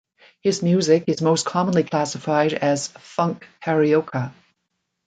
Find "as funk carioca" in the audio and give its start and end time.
2.53-4.33